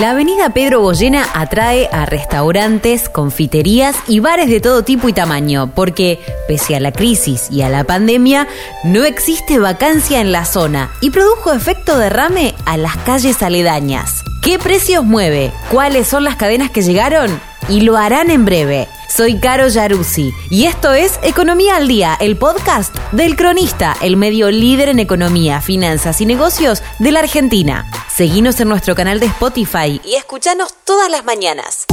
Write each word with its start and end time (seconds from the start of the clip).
La 0.00 0.12
avenida 0.12 0.48
Pedro 0.48 0.80
Goyena 0.80 1.26
atrae 1.34 1.86
a 1.92 2.06
restaurantes, 2.06 3.10
confiterías 3.10 3.94
y 4.08 4.20
bares 4.20 4.48
de 4.48 4.58
todo 4.58 4.82
tipo 4.82 5.10
y 5.10 5.12
tamaño, 5.12 5.72
porque, 5.74 6.18
pese 6.48 6.74
a 6.74 6.80
la 6.80 6.90
crisis 6.90 7.48
y 7.50 7.60
a 7.60 7.68
la 7.68 7.84
pandemia, 7.84 8.48
no 8.82 9.04
existe 9.04 9.58
vacancia 9.58 10.22
en 10.22 10.32
la 10.32 10.46
zona 10.46 10.90
y 11.02 11.10
produjo 11.10 11.52
efecto 11.52 11.98
derrame 11.98 12.54
a 12.64 12.78
las 12.78 12.96
calles 12.96 13.42
aledañas. 13.42 14.24
¿Qué 14.40 14.58
precios 14.58 15.04
mueve? 15.04 15.52
¿Cuáles 15.70 16.08
son 16.08 16.24
las 16.24 16.36
cadenas 16.36 16.70
que 16.70 16.80
llegaron? 16.80 17.38
Y 17.68 17.82
lo 17.82 17.98
harán 17.98 18.30
en 18.30 18.46
breve. 18.46 18.88
Soy 19.10 19.40
Caro 19.40 19.66
Yaruzzi 19.66 20.32
y 20.50 20.66
esto 20.66 20.92
es 20.92 21.18
Economía 21.24 21.76
al 21.76 21.88
Día, 21.88 22.16
el 22.20 22.36
podcast 22.36 22.94
del 23.10 23.34
Cronista, 23.34 23.96
el 24.00 24.16
medio 24.16 24.52
líder 24.52 24.88
en 24.88 25.00
economía, 25.00 25.60
finanzas 25.60 26.20
y 26.20 26.26
negocios 26.26 26.84
de 27.00 27.10
la 27.10 27.18
Argentina. 27.18 27.90
Seguinos 28.08 28.60
en 28.60 28.68
nuestro 28.68 28.94
canal 28.94 29.18
de 29.18 29.26
Spotify 29.26 30.00
y 30.04 30.14
escuchanos 30.14 30.74
todas 30.84 31.10
las 31.10 31.24
mañanas. 31.24 31.86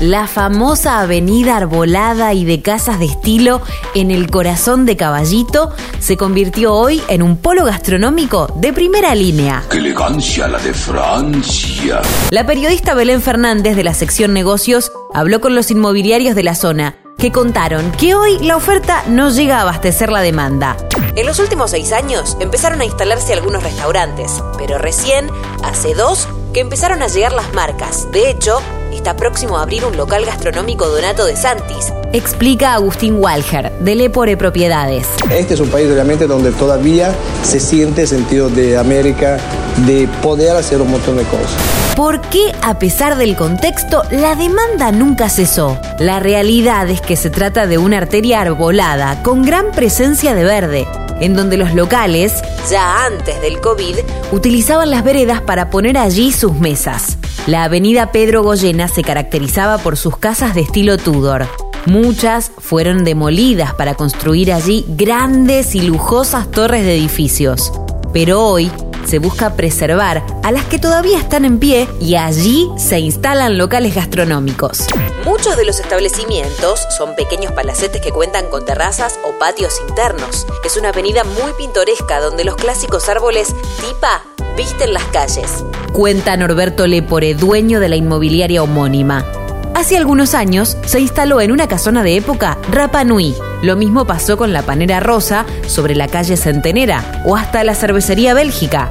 La 0.00 0.26
famosa 0.26 1.00
avenida 1.00 1.58
arbolada 1.58 2.32
y 2.32 2.46
de 2.46 2.62
casas 2.62 2.98
de 2.98 3.04
estilo 3.04 3.60
en 3.94 4.10
el 4.10 4.30
corazón 4.30 4.86
de 4.86 4.96
Caballito 4.96 5.74
se 5.98 6.16
convirtió 6.16 6.72
hoy 6.72 7.02
en 7.08 7.20
un 7.22 7.36
polo 7.36 7.66
gastronómico 7.66 8.50
de 8.56 8.72
primera 8.72 9.14
línea. 9.14 9.62
¡Qué 9.70 9.76
elegancia 9.76 10.48
la 10.48 10.58
de 10.58 10.72
Francia! 10.72 12.00
La 12.30 12.46
periodista 12.46 12.94
Belén 12.94 13.20
Fernández 13.20 13.76
de 13.76 13.84
la 13.84 13.92
sección 13.92 14.32
negocios 14.32 14.90
habló 15.14 15.40
con 15.40 15.54
los 15.54 15.70
inmobiliarios 15.70 16.34
de 16.34 16.42
la 16.42 16.54
zona 16.54 16.96
que 17.18 17.32
contaron 17.32 17.92
que 17.92 18.14
hoy 18.14 18.38
la 18.38 18.56
oferta 18.56 19.04
no 19.06 19.30
llega 19.30 19.58
a 19.58 19.62
abastecer 19.62 20.10
la 20.10 20.22
demanda. 20.22 20.76
En 21.16 21.26
los 21.26 21.38
últimos 21.38 21.70
seis 21.70 21.92
años 21.92 22.36
empezaron 22.40 22.80
a 22.80 22.86
instalarse 22.86 23.34
algunos 23.34 23.62
restaurantes, 23.62 24.42
pero 24.56 24.78
recién, 24.78 25.28
hace 25.62 25.94
dos, 25.94 26.28
que 26.54 26.60
empezaron 26.60 27.02
a 27.02 27.08
llegar 27.08 27.32
las 27.32 27.52
marcas. 27.52 28.10
De 28.10 28.30
hecho, 28.30 28.62
está 29.00 29.16
próximo 29.16 29.56
a 29.56 29.62
abrir 29.62 29.86
un 29.86 29.96
local 29.96 30.26
gastronómico 30.26 30.86
Donato 30.86 31.24
de 31.24 31.34
Santis. 31.34 31.90
Explica 32.12 32.74
Agustín 32.74 33.14
Walger, 33.14 33.72
de 33.80 33.94
Lepore 33.94 34.36
Propiedades. 34.36 35.06
Este 35.30 35.54
es 35.54 35.60
un 35.60 35.70
país 35.70 35.88
realmente 35.88 36.26
donde 36.26 36.52
todavía 36.52 37.14
se 37.42 37.60
siente 37.60 38.06
sentido 38.06 38.50
de 38.50 38.76
América, 38.76 39.38
de 39.86 40.06
poder 40.22 40.54
hacer 40.54 40.82
un 40.82 40.90
montón 40.90 41.16
de 41.16 41.24
cosas. 41.24 41.50
¿Por 41.96 42.20
qué, 42.20 42.52
a 42.60 42.78
pesar 42.78 43.16
del 43.16 43.36
contexto, 43.36 44.02
la 44.10 44.34
demanda 44.34 44.92
nunca 44.92 45.30
cesó? 45.30 45.80
La 45.98 46.20
realidad 46.20 46.86
es 46.90 47.00
que 47.00 47.16
se 47.16 47.30
trata 47.30 47.66
de 47.66 47.78
una 47.78 47.96
arteria 47.96 48.42
arbolada 48.42 49.22
con 49.22 49.42
gran 49.46 49.70
presencia 49.70 50.34
de 50.34 50.44
verde, 50.44 50.86
en 51.20 51.34
donde 51.34 51.56
los 51.56 51.74
locales, 51.74 52.32
ya 52.70 53.06
antes 53.06 53.40
del 53.40 53.60
COVID, 53.60 53.96
utilizaban 54.32 54.90
las 54.90 55.04
veredas 55.04 55.40
para 55.40 55.70
poner 55.70 55.96
allí 55.96 56.32
sus 56.32 56.54
mesas. 56.54 57.18
La 57.46 57.64
avenida 57.64 58.12
Pedro 58.12 58.42
Goyena 58.42 58.88
se 58.88 59.02
caracterizaba 59.02 59.78
por 59.78 59.96
sus 59.96 60.16
casas 60.16 60.54
de 60.54 60.62
estilo 60.62 60.98
Tudor. 60.98 61.46
Muchas 61.86 62.52
fueron 62.58 63.04
demolidas 63.04 63.74
para 63.74 63.94
construir 63.94 64.52
allí 64.52 64.84
grandes 64.88 65.74
y 65.74 65.80
lujosas 65.80 66.50
torres 66.50 66.84
de 66.84 66.96
edificios. 66.96 67.72
Pero 68.12 68.44
hoy 68.44 68.70
se 69.10 69.18
busca 69.18 69.56
preservar 69.56 70.24
a 70.44 70.52
las 70.52 70.66
que 70.66 70.78
todavía 70.78 71.18
están 71.18 71.44
en 71.44 71.58
pie 71.58 71.88
y 72.00 72.14
allí 72.14 72.70
se 72.76 73.00
instalan 73.00 73.58
locales 73.58 73.92
gastronómicos. 73.92 74.86
Muchos 75.24 75.56
de 75.56 75.64
los 75.64 75.80
establecimientos 75.80 76.86
son 76.96 77.16
pequeños 77.16 77.50
palacetes 77.50 78.00
que 78.00 78.12
cuentan 78.12 78.46
con 78.46 78.64
terrazas 78.64 79.18
o 79.24 79.36
patios 79.36 79.80
internos. 79.88 80.46
Es 80.64 80.76
una 80.76 80.90
avenida 80.90 81.24
muy 81.24 81.52
pintoresca 81.58 82.20
donde 82.20 82.44
los 82.44 82.54
clásicos 82.54 83.08
árboles 83.08 83.48
tipa 83.80 84.22
visten 84.56 84.94
las 84.94 85.04
calles. 85.06 85.64
Cuenta 85.92 86.36
Norberto 86.36 86.86
Lepore, 86.86 87.34
dueño 87.34 87.80
de 87.80 87.88
la 87.88 87.96
inmobiliaria 87.96 88.62
homónima. 88.62 89.26
Hace 89.74 89.96
algunos 89.96 90.34
años 90.34 90.76
se 90.86 91.00
instaló 91.00 91.40
en 91.40 91.50
una 91.50 91.66
casona 91.66 92.04
de 92.04 92.14
época 92.14 92.58
Rapa 92.70 93.02
Nui. 93.02 93.34
Lo 93.62 93.76
mismo 93.76 94.06
pasó 94.06 94.36
con 94.36 94.52
la 94.52 94.62
Panera 94.62 95.00
Rosa 95.00 95.44
sobre 95.66 95.94
la 95.94 96.08
calle 96.08 96.36
Centenera 96.36 97.22
o 97.24 97.36
hasta 97.36 97.62
la 97.62 97.74
cervecería 97.74 98.32
Bélgica. 98.32 98.90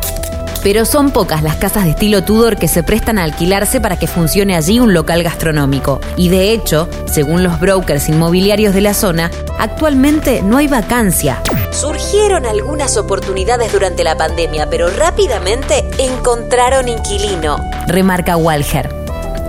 Pero 0.62 0.85
son 0.85 1.12
pocas 1.12 1.41
las 1.41 1.56
casas 1.56 1.85
de 1.85 1.91
estilo 1.91 2.24
Tudor 2.24 2.57
que 2.57 2.68
se 2.68 2.84
prestan 2.84 3.18
a 3.18 3.24
alquilarse 3.24 3.80
para 3.80 3.97
que 3.97 4.07
funcione 4.07 4.56
allí 4.56 4.80
un 4.80 4.94
local 4.94 5.24
gastronómico. 5.24 6.02
Y 6.18 6.30
de 6.30 6.52
hecho, 6.52 6.90
según 7.06 7.44
los 7.44 7.59
brokers 7.59 8.09
inmobiliarios 8.09 8.74
de 8.74 8.81
la 8.81 8.94
zona, 8.94 9.31
actualmente 9.57 10.41
no 10.44 10.57
hay 10.57 10.68
vacancia. 10.68 11.41
Surgieron 11.72 12.46
algunas 12.46 12.97
oportunidades 12.97 13.72
durante 13.72 14.03
la 14.03 14.18
pandemia, 14.18 14.69
pero 14.69 14.90
rápidamente 14.90 15.90
encontraron 15.97 16.90
inquilino, 16.90 17.57
remarca 17.88 18.36
Walger. 18.36 18.99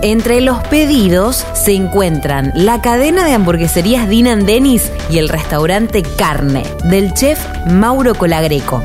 Entre 0.03 0.41
los 0.41 0.63
pedidos 0.63 1.45
se 1.53 1.73
encuentran 1.73 2.51
la 2.55 2.81
cadena 2.81 3.23
de 3.23 3.33
hamburgueserías 3.33 4.09
Dinan 4.09 4.47
Denis 4.47 4.89
y 5.11 5.19
el 5.19 5.29
restaurante 5.29 6.01
Carne 6.01 6.63
del 6.85 7.13
chef 7.13 7.39
Mauro 7.67 8.15
Colagreco. 8.15 8.81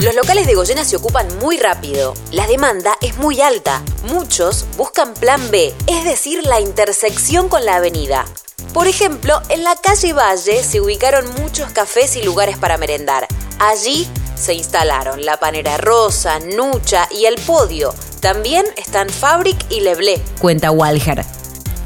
Los 0.00 0.14
locales 0.14 0.46
de 0.46 0.54
Goyena 0.54 0.84
se 0.84 0.94
ocupan 0.94 1.26
muy 1.40 1.58
rápido. 1.58 2.14
La 2.30 2.46
demanda 2.46 2.96
es 3.00 3.16
muy 3.16 3.40
alta. 3.40 3.82
Muchos 4.04 4.64
buscan 4.76 5.14
plan 5.14 5.40
B, 5.50 5.74
es 5.88 6.04
decir, 6.04 6.46
la 6.46 6.60
intersección 6.60 7.48
con 7.48 7.64
la 7.64 7.76
avenida. 7.76 8.26
Por 8.72 8.86
ejemplo, 8.86 9.42
en 9.48 9.64
la 9.64 9.74
calle 9.74 10.12
Valle 10.12 10.62
se 10.62 10.80
ubicaron 10.80 11.28
muchos 11.42 11.72
cafés 11.72 12.14
y 12.14 12.22
lugares 12.22 12.58
para 12.58 12.78
merendar. 12.78 13.26
Allí 13.58 14.06
se 14.36 14.54
instalaron 14.54 15.24
la 15.24 15.38
Panera 15.38 15.78
Rosa, 15.78 16.38
Nucha 16.38 17.08
y 17.10 17.24
El 17.24 17.40
Podio. 17.40 17.92
También 18.20 18.64
están 18.76 19.08
Fabric 19.08 19.56
y 19.70 19.80
Leblé, 19.80 20.20
cuenta 20.38 20.70
Walger. 20.70 21.24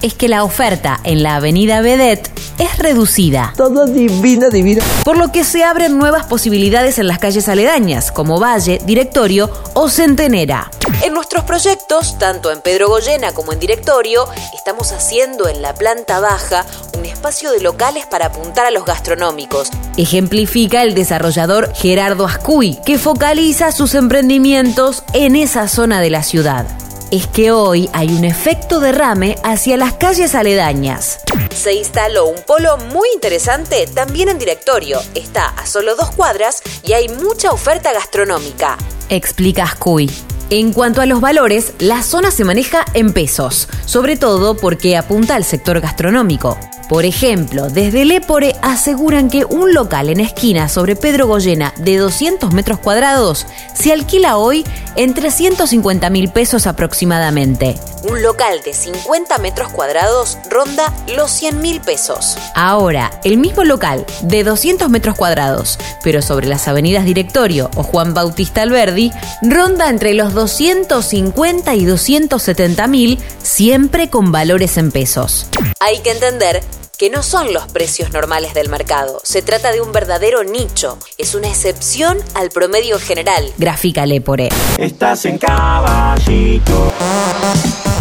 Es 0.02 0.14
que 0.14 0.28
la 0.28 0.44
oferta 0.44 0.98
en 1.04 1.22
la 1.22 1.36
avenida 1.36 1.82
Vedette 1.82 2.30
es 2.58 2.78
reducida. 2.78 3.52
Todo 3.56 3.84
divina, 3.84 4.48
divina. 4.48 4.82
Por 5.04 5.18
lo 5.18 5.30
que 5.30 5.44
se 5.44 5.62
abren 5.62 5.98
nuevas 5.98 6.24
posibilidades 6.24 6.98
en 6.98 7.06
las 7.06 7.18
calles 7.18 7.48
aledañas, 7.48 8.10
como 8.10 8.38
Valle, 8.38 8.80
Directorio 8.84 9.50
o 9.74 9.91
Centenera. 9.91 10.70
En 11.02 11.12
nuestros 11.12 11.44
proyectos, 11.44 12.18
tanto 12.18 12.50
en 12.50 12.60
Pedro 12.62 12.88
Goyena 12.88 13.32
como 13.32 13.52
en 13.52 13.60
Directorio, 13.60 14.26
estamos 14.54 14.92
haciendo 14.92 15.48
en 15.48 15.60
la 15.60 15.74
planta 15.74 16.20
baja 16.20 16.64
un 16.97 17.04
espacio 17.04 17.50
de 17.52 17.60
locales 17.60 18.06
para 18.06 18.26
apuntar 18.26 18.66
a 18.66 18.70
los 18.70 18.84
gastronómicos. 18.84 19.70
Ejemplifica 20.00 20.82
el 20.82 20.94
desarrollador 20.94 21.74
Gerardo 21.74 22.24
Ascuy, 22.24 22.78
que 22.86 22.96
focaliza 22.96 23.70
sus 23.70 23.94
emprendimientos 23.94 25.04
en 25.12 25.36
esa 25.36 25.68
zona 25.68 26.00
de 26.00 26.08
la 26.08 26.22
ciudad 26.22 26.66
es 27.10 27.26
que 27.26 27.50
hoy 27.50 27.90
hay 27.92 28.08
un 28.12 28.24
efecto 28.24 28.78
derrame 28.78 29.36
hacia 29.42 29.76
las 29.76 29.94
calles 29.94 30.34
aledañas. 30.34 31.18
Se 31.52 31.74
instaló 31.74 32.26
un 32.26 32.40
polo 32.46 32.76
muy 32.78 33.08
interesante 33.12 33.88
también 33.92 34.28
en 34.28 34.38
directorio. 34.38 35.00
Está 35.14 35.48
a 35.48 35.66
solo 35.66 35.96
dos 35.96 36.12
cuadras 36.12 36.62
y 36.84 36.92
hay 36.92 37.08
mucha 37.08 37.50
oferta 37.50 37.92
gastronómica. 37.92 38.78
Explica 39.08 39.64
Ascuy. 39.64 40.08
En 40.50 40.72
cuanto 40.72 41.00
a 41.00 41.06
los 41.06 41.20
valores, 41.20 41.74
la 41.78 42.02
zona 42.02 42.30
se 42.30 42.44
maneja 42.44 42.84
en 42.94 43.12
pesos, 43.12 43.68
sobre 43.86 44.16
todo 44.16 44.56
porque 44.56 44.96
apunta 44.96 45.34
al 45.34 45.44
sector 45.44 45.80
gastronómico. 45.80 46.58
Por 46.90 47.04
ejemplo, 47.04 47.68
desde 47.68 48.04
Lepore 48.04 48.56
aseguran 48.62 49.30
que 49.30 49.44
un 49.44 49.72
local 49.72 50.08
en 50.08 50.18
esquina 50.18 50.68
sobre 50.68 50.96
Pedro 50.96 51.28
Goyena 51.28 51.72
de 51.76 51.96
200 51.96 52.52
metros 52.52 52.80
cuadrados 52.80 53.46
se 53.74 53.92
alquila 53.92 54.36
hoy 54.36 54.64
en 54.96 55.14
350 55.14 56.10
mil 56.10 56.32
pesos 56.32 56.66
aproximadamente. 56.66 57.76
Un 58.02 58.24
local 58.24 58.60
de 58.64 58.74
50 58.74 59.38
metros 59.38 59.68
cuadrados 59.68 60.36
ronda 60.48 60.92
los 61.14 61.30
100 61.30 61.60
mil 61.60 61.80
pesos. 61.80 62.36
Ahora, 62.56 63.12
el 63.22 63.38
mismo 63.38 63.62
local 63.62 64.04
de 64.22 64.42
200 64.42 64.90
metros 64.90 65.14
cuadrados, 65.14 65.78
pero 66.02 66.22
sobre 66.22 66.48
las 66.48 66.66
avenidas 66.66 67.04
Directorio 67.04 67.70
o 67.76 67.84
Juan 67.84 68.15
Bautista 68.15 68.62
Alberdi, 68.62 69.12
ronda 69.42 69.91
entre 69.91 70.15
los 70.15 70.34
250 70.34 71.72
y 71.76 71.84
270 71.84 72.86
mil, 72.88 73.20
siempre 73.41 74.10
con 74.10 74.32
valores 74.32 74.76
en 74.76 74.91
pesos. 74.91 75.47
Hay 75.78 76.00
que 76.00 76.10
entender 76.10 76.65
que 77.00 77.08
no 77.08 77.22
son 77.22 77.54
los 77.54 77.66
precios 77.68 78.12
normales 78.12 78.52
del 78.52 78.68
mercado. 78.68 79.22
Se 79.24 79.41
trata 79.41 79.72
de 79.72 79.80
un 79.80 79.91
verdadero 79.91 80.44
nicho. 80.44 80.98
Es 81.16 81.34
una 81.34 81.48
excepción 81.48 82.18
al 82.34 82.50
promedio 82.50 82.98
general. 82.98 83.50
Grafica 83.56 84.04
Lepore. 84.04 84.50
Estás 84.76 85.24
en 85.24 85.38
caballito. 85.38 86.92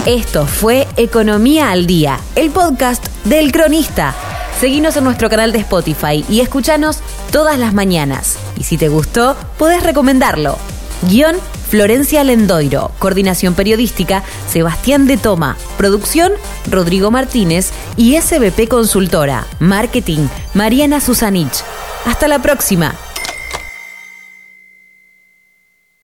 Esto 0.05 0.45
fue 0.45 0.85
Economía 0.97 1.71
al 1.71 1.87
Día, 1.87 2.19
el 2.35 2.49
podcast 2.49 3.07
del 3.23 3.53
cronista. 3.53 4.13
Seguinos 4.59 4.97
en 4.97 5.05
nuestro 5.05 5.29
canal 5.29 5.53
de 5.53 5.59
Spotify 5.59 6.25
y 6.27 6.41
escuchanos 6.41 6.99
todas 7.31 7.57
las 7.57 7.73
mañanas. 7.73 8.37
Y 8.57 8.65
si 8.65 8.77
te 8.77 8.89
gustó, 8.89 9.37
podés 9.57 9.81
recomendarlo. 9.81 10.57
Guión 11.03 11.37
Florencia 11.69 12.23
Lendoiro. 12.23 12.91
Coordinación 12.99 13.53
periodística 13.53 14.23
Sebastián 14.47 15.07
de 15.07 15.17
Toma. 15.17 15.57
Producción 15.77 16.31
Rodrigo 16.69 17.11
Martínez 17.11 17.71
y 17.95 18.19
SBP 18.19 18.67
Consultora. 18.67 19.45
Marketing 19.59 20.27
Mariana 20.53 20.99
Susanich. 20.99 21.63
Hasta 22.05 22.27
la 22.27 22.41
próxima. 22.41 22.95